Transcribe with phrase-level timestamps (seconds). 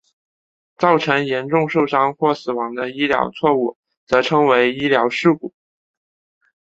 [0.79, 3.77] 造成严重受伤或死亡的医疗错误
[4.07, 5.53] 则称为医疗事故。